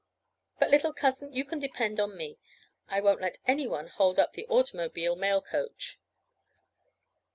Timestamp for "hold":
3.85-4.17